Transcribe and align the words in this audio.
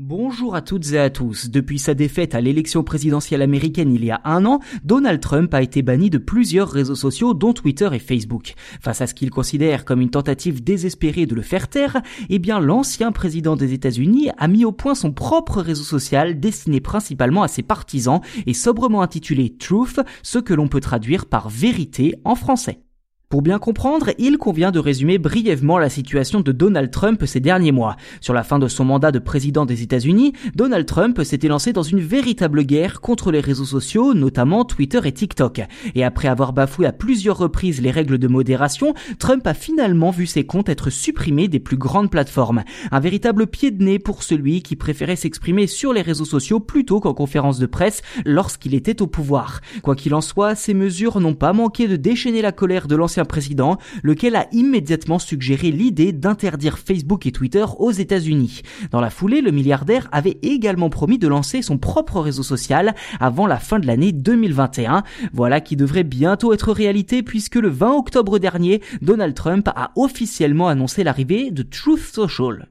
Bonjour 0.00 0.54
à 0.54 0.62
toutes 0.62 0.92
et 0.92 0.98
à 1.00 1.10
tous. 1.10 1.50
Depuis 1.50 1.80
sa 1.80 1.92
défaite 1.92 2.36
à 2.36 2.40
l'élection 2.40 2.84
présidentielle 2.84 3.42
américaine 3.42 3.92
il 3.92 4.04
y 4.04 4.12
a 4.12 4.20
un 4.22 4.46
an, 4.46 4.60
Donald 4.84 5.18
Trump 5.20 5.52
a 5.52 5.60
été 5.60 5.82
banni 5.82 6.08
de 6.08 6.18
plusieurs 6.18 6.70
réseaux 6.70 6.94
sociaux 6.94 7.34
dont 7.34 7.52
Twitter 7.52 7.88
et 7.92 7.98
Facebook. 7.98 8.54
Face 8.80 9.00
à 9.00 9.08
ce 9.08 9.14
qu'il 9.14 9.30
considère 9.30 9.84
comme 9.84 10.00
une 10.00 10.10
tentative 10.10 10.62
désespérée 10.62 11.26
de 11.26 11.34
le 11.34 11.42
faire 11.42 11.66
taire, 11.66 12.00
eh 12.28 12.38
bien 12.38 12.60
l'ancien 12.60 13.10
président 13.10 13.56
des 13.56 13.72
États-Unis 13.72 14.30
a 14.38 14.46
mis 14.46 14.64
au 14.64 14.70
point 14.70 14.94
son 14.94 15.10
propre 15.10 15.60
réseau 15.60 15.82
social 15.82 16.38
destiné 16.38 16.80
principalement 16.80 17.42
à 17.42 17.48
ses 17.48 17.64
partisans 17.64 18.20
et 18.46 18.54
sobrement 18.54 19.02
intitulé 19.02 19.56
Truth, 19.58 19.98
ce 20.22 20.38
que 20.38 20.54
l'on 20.54 20.68
peut 20.68 20.78
traduire 20.78 21.26
par 21.26 21.48
vérité 21.48 22.14
en 22.22 22.36
français. 22.36 22.84
Pour 23.30 23.42
bien 23.42 23.58
comprendre, 23.58 24.08
il 24.16 24.38
convient 24.38 24.70
de 24.70 24.78
résumer 24.78 25.18
brièvement 25.18 25.76
la 25.76 25.90
situation 25.90 26.40
de 26.40 26.50
Donald 26.50 26.90
Trump 26.90 27.22
ces 27.26 27.40
derniers 27.40 27.72
mois. 27.72 27.96
Sur 28.22 28.32
la 28.32 28.42
fin 28.42 28.58
de 28.58 28.68
son 28.68 28.86
mandat 28.86 29.12
de 29.12 29.18
président 29.18 29.66
des 29.66 29.82
États-Unis, 29.82 30.32
Donald 30.54 30.86
Trump 30.86 31.22
s'était 31.22 31.48
lancé 31.48 31.74
dans 31.74 31.82
une 31.82 32.00
véritable 32.00 32.62
guerre 32.62 33.02
contre 33.02 33.30
les 33.30 33.40
réseaux 33.40 33.66
sociaux, 33.66 34.14
notamment 34.14 34.64
Twitter 34.64 35.00
et 35.04 35.12
TikTok. 35.12 35.60
Et 35.94 36.04
après 36.04 36.28
avoir 36.28 36.54
bafoué 36.54 36.86
à 36.86 36.92
plusieurs 36.92 37.36
reprises 37.36 37.82
les 37.82 37.90
règles 37.90 38.16
de 38.16 38.28
modération, 38.28 38.94
Trump 39.18 39.46
a 39.46 39.52
finalement 39.52 40.10
vu 40.10 40.24
ses 40.24 40.46
comptes 40.46 40.70
être 40.70 40.88
supprimés 40.88 41.48
des 41.48 41.60
plus 41.60 41.76
grandes 41.76 42.10
plateformes. 42.10 42.64
Un 42.90 43.00
véritable 43.00 43.46
pied 43.46 43.70
de 43.70 43.84
nez 43.84 43.98
pour 43.98 44.22
celui 44.22 44.62
qui 44.62 44.74
préférait 44.74 45.16
s'exprimer 45.16 45.66
sur 45.66 45.92
les 45.92 46.00
réseaux 46.00 46.24
sociaux 46.24 46.60
plutôt 46.60 47.00
qu'en 47.00 47.12
conférence 47.12 47.58
de 47.58 47.66
presse 47.66 48.00
lorsqu'il 48.24 48.74
était 48.74 49.02
au 49.02 49.06
pouvoir. 49.06 49.60
Quoi 49.82 49.96
qu'il 49.96 50.14
en 50.14 50.22
soit, 50.22 50.54
ces 50.54 50.72
mesures 50.72 51.20
n'ont 51.20 51.34
pas 51.34 51.52
manqué 51.52 51.88
de 51.88 51.96
déchaîner 51.96 52.40
la 52.40 52.52
colère 52.52 52.88
de 52.88 52.96
l'ancien 52.96 53.17
président, 53.24 53.78
lequel 54.02 54.36
a 54.36 54.46
immédiatement 54.52 55.18
suggéré 55.18 55.70
l'idée 55.70 56.12
d'interdire 56.12 56.78
Facebook 56.78 57.26
et 57.26 57.32
Twitter 57.32 57.64
aux 57.78 57.90
États-Unis. 57.90 58.62
Dans 58.90 59.00
la 59.00 59.10
foulée, 59.10 59.40
le 59.40 59.50
milliardaire 59.50 60.08
avait 60.12 60.38
également 60.42 60.90
promis 60.90 61.18
de 61.18 61.28
lancer 61.28 61.62
son 61.62 61.78
propre 61.78 62.20
réseau 62.20 62.42
social 62.42 62.94
avant 63.20 63.46
la 63.46 63.58
fin 63.58 63.78
de 63.78 63.86
l'année 63.86 64.12
2021. 64.12 65.02
Voilà 65.32 65.60
qui 65.60 65.76
devrait 65.76 66.04
bientôt 66.04 66.52
être 66.52 66.72
réalité 66.72 67.22
puisque 67.22 67.56
le 67.56 67.68
20 67.68 67.92
octobre 67.94 68.38
dernier, 68.38 68.82
Donald 69.02 69.34
Trump 69.34 69.68
a 69.74 69.92
officiellement 69.96 70.68
annoncé 70.68 71.04
l'arrivée 71.04 71.50
de 71.50 71.62
Truth 71.62 72.00
Social. 72.00 72.68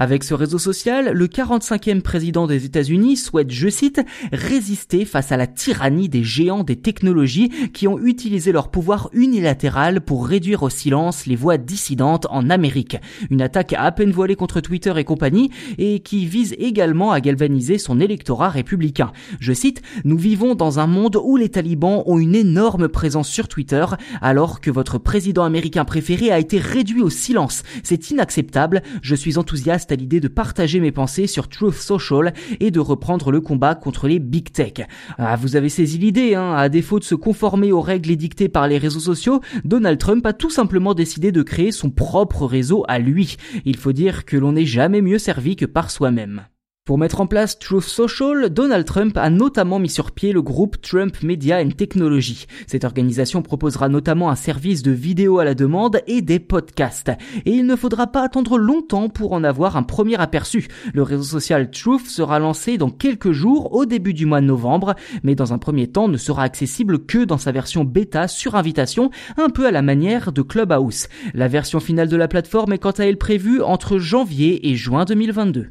Avec 0.00 0.24
ce 0.24 0.32
réseau 0.32 0.56
social, 0.56 1.12
le 1.12 1.26
45e 1.26 2.00
président 2.00 2.46
des 2.46 2.64
États-Unis 2.64 3.18
souhaite, 3.18 3.50
je 3.50 3.68
cite, 3.68 4.00
résister 4.32 5.04
face 5.04 5.30
à 5.30 5.36
la 5.36 5.46
tyrannie 5.46 6.08
des 6.08 6.24
géants 6.24 6.64
des 6.64 6.76
technologies 6.76 7.50
qui 7.74 7.86
ont 7.86 7.98
utilisé 7.98 8.50
leur 8.50 8.70
pouvoir 8.70 9.10
unilatéral 9.12 10.00
pour 10.00 10.26
réduire 10.26 10.62
au 10.62 10.70
silence 10.70 11.26
les 11.26 11.36
voix 11.36 11.58
dissidentes 11.58 12.26
en 12.30 12.48
Amérique. 12.48 12.96
Une 13.28 13.42
attaque 13.42 13.74
à 13.74 13.92
peine 13.92 14.10
voilée 14.10 14.36
contre 14.36 14.62
Twitter 14.62 14.94
et 14.96 15.04
compagnie 15.04 15.50
et 15.76 16.00
qui 16.00 16.24
vise 16.24 16.54
également 16.56 17.12
à 17.12 17.20
galvaniser 17.20 17.76
son 17.76 18.00
électorat 18.00 18.48
républicain. 18.48 19.12
Je 19.38 19.52
cite, 19.52 19.82
nous 20.04 20.16
vivons 20.16 20.54
dans 20.54 20.78
un 20.78 20.86
monde 20.86 21.18
où 21.22 21.36
les 21.36 21.50
talibans 21.50 22.04
ont 22.06 22.18
une 22.18 22.34
énorme 22.34 22.88
présence 22.88 23.28
sur 23.28 23.48
Twitter 23.48 23.84
alors 24.22 24.62
que 24.62 24.70
votre 24.70 24.96
président 24.96 25.44
américain 25.44 25.84
préféré 25.84 26.32
a 26.32 26.38
été 26.38 26.56
réduit 26.56 27.02
au 27.02 27.10
silence. 27.10 27.64
C'est 27.82 28.10
inacceptable. 28.10 28.80
Je 29.02 29.14
suis 29.14 29.36
enthousiaste 29.36 29.89
à 29.92 29.96
l'idée 29.96 30.20
de 30.20 30.28
partager 30.28 30.80
mes 30.80 30.92
pensées 30.92 31.26
sur 31.26 31.48
Truth 31.48 31.74
Social 31.74 32.32
et 32.60 32.70
de 32.70 32.80
reprendre 32.80 33.30
le 33.30 33.40
combat 33.40 33.74
contre 33.74 34.08
les 34.08 34.18
big 34.18 34.52
tech. 34.52 34.86
Ah, 35.18 35.36
vous 35.36 35.56
avez 35.56 35.68
saisi 35.68 35.98
l'idée, 35.98 36.34
hein. 36.34 36.54
À 36.54 36.68
défaut 36.68 36.98
de 36.98 37.04
se 37.04 37.14
conformer 37.14 37.72
aux 37.72 37.80
règles 37.80 38.10
édictées 38.10 38.48
par 38.48 38.68
les 38.68 38.78
réseaux 38.78 39.00
sociaux, 39.00 39.40
Donald 39.64 39.98
Trump 39.98 40.24
a 40.26 40.32
tout 40.32 40.50
simplement 40.50 40.94
décidé 40.94 41.32
de 41.32 41.42
créer 41.42 41.72
son 41.72 41.90
propre 41.90 42.46
réseau 42.46 42.84
à 42.88 42.98
lui. 42.98 43.36
Il 43.64 43.76
faut 43.76 43.92
dire 43.92 44.24
que 44.24 44.36
l'on 44.36 44.52
n'est 44.52 44.66
jamais 44.66 45.02
mieux 45.02 45.18
servi 45.18 45.56
que 45.56 45.66
par 45.66 45.90
soi-même. 45.90 46.42
Pour 46.90 46.98
mettre 46.98 47.20
en 47.20 47.28
place 47.28 47.56
Truth 47.56 47.84
Social, 47.84 48.50
Donald 48.50 48.84
Trump 48.84 49.16
a 49.16 49.30
notamment 49.30 49.78
mis 49.78 49.88
sur 49.88 50.10
pied 50.10 50.32
le 50.32 50.42
groupe 50.42 50.82
Trump 50.82 51.22
Media 51.22 51.62
and 51.62 51.70
Technology. 51.76 52.46
Cette 52.66 52.82
organisation 52.82 53.42
proposera 53.42 53.88
notamment 53.88 54.28
un 54.28 54.34
service 54.34 54.82
de 54.82 54.90
vidéo 54.90 55.38
à 55.38 55.44
la 55.44 55.54
demande 55.54 56.02
et 56.08 56.20
des 56.20 56.40
podcasts. 56.40 57.12
Et 57.46 57.52
il 57.52 57.64
ne 57.64 57.76
faudra 57.76 58.08
pas 58.08 58.24
attendre 58.24 58.58
longtemps 58.58 59.08
pour 59.08 59.34
en 59.34 59.44
avoir 59.44 59.76
un 59.76 59.84
premier 59.84 60.18
aperçu. 60.18 60.66
Le 60.92 61.04
réseau 61.04 61.22
social 61.22 61.70
Truth 61.70 62.08
sera 62.08 62.40
lancé 62.40 62.76
dans 62.76 62.90
quelques 62.90 63.30
jours 63.30 63.72
au 63.72 63.86
début 63.86 64.12
du 64.12 64.26
mois 64.26 64.40
de 64.40 64.46
novembre, 64.46 64.96
mais 65.22 65.36
dans 65.36 65.52
un 65.52 65.58
premier 65.58 65.86
temps 65.86 66.08
ne 66.08 66.16
sera 66.16 66.42
accessible 66.42 67.06
que 67.06 67.24
dans 67.24 67.38
sa 67.38 67.52
version 67.52 67.84
bêta 67.84 68.26
sur 68.26 68.56
invitation, 68.56 69.12
un 69.36 69.50
peu 69.50 69.64
à 69.64 69.70
la 69.70 69.82
manière 69.82 70.32
de 70.32 70.42
Clubhouse. 70.42 71.06
La 71.34 71.46
version 71.46 71.78
finale 71.78 72.08
de 72.08 72.16
la 72.16 72.26
plateforme 72.26 72.72
est 72.72 72.78
quant 72.78 72.90
à 72.90 73.04
elle 73.04 73.16
prévue 73.16 73.62
entre 73.62 73.98
janvier 73.98 74.68
et 74.68 74.74
juin 74.74 75.04
2022. 75.04 75.70